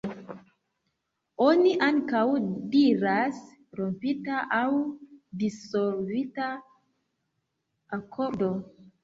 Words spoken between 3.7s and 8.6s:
"rompita", aŭ "dissolvita" akordo.